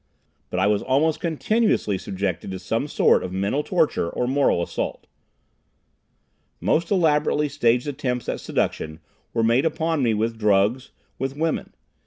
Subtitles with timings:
[0.49, 5.05] But I was almost continuously subjected to some form of mental torture or moral assault.
[6.59, 8.99] Most elaborately staged attempts at seduction
[9.31, 11.75] were made upon me with drugs, with women.